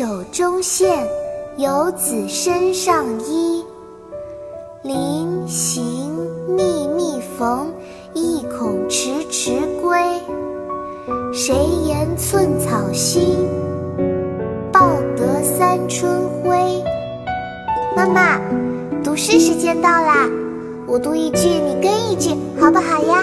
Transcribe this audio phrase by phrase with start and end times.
[0.00, 1.06] 手中线，
[1.58, 3.62] 游子身上衣。
[4.82, 6.10] 临行
[6.48, 7.70] 密密缝，
[8.14, 10.00] 意恐迟迟归。
[11.34, 11.54] 谁
[11.86, 13.36] 言寸草心，
[14.72, 16.10] 报得三春
[16.42, 16.82] 晖。
[17.94, 18.40] 妈妈，
[19.04, 20.26] 读诗时间到啦！
[20.86, 23.22] 我读一句，你跟一句，好不好呀？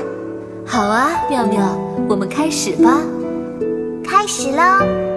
[0.64, 1.76] 好啊，妙妙，
[2.08, 3.02] 我们开始吧。
[4.06, 4.62] 开始喽，《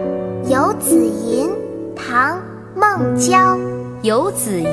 [0.51, 1.49] 游子吟》
[1.95, 2.37] 唐·
[2.75, 3.57] 孟郊。
[4.03, 4.67] 《游子吟》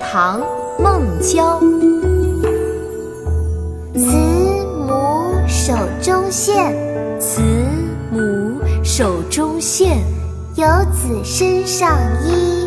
[0.00, 0.40] 唐·
[0.82, 1.60] 孟郊。
[3.94, 4.16] 慈
[4.88, 6.74] 母手中线，
[7.20, 7.42] 慈
[8.10, 9.98] 母手中线，
[10.54, 12.66] 游子身上衣。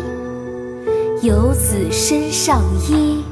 [1.22, 3.24] 游子身上衣。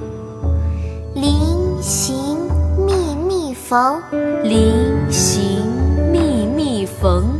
[1.14, 1.32] 临
[1.80, 2.38] 行
[2.84, 4.02] 密密缝，
[4.42, 5.62] 临行
[6.10, 7.35] 密密缝，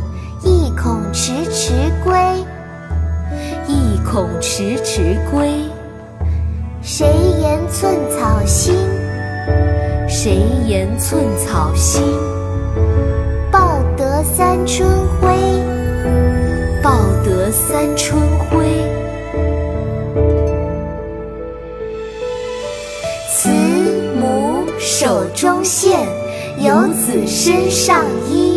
[4.17, 5.47] 恐迟迟归。
[6.81, 7.07] 谁
[7.39, 8.73] 言寸草心，
[10.09, 12.01] 谁言寸草心，
[13.51, 14.89] 报得三春
[15.21, 15.37] 晖。
[16.81, 18.65] 报得三春晖。
[23.35, 23.49] 慈
[24.19, 25.99] 母手中线，
[26.57, 28.56] 游子身上衣。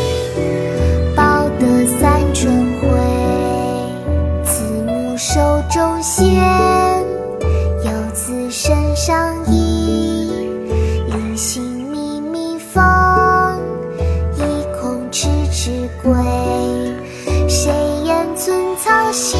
[5.69, 6.35] 中仙，
[7.83, 10.31] 游子身上衣。
[11.07, 12.83] 临行密密缝，
[14.37, 14.41] 意
[14.79, 16.13] 恐迟迟归。
[17.47, 17.71] 谁
[18.03, 19.39] 言寸草心，